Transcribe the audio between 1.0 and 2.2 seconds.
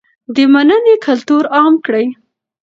کلتور عام کړئ.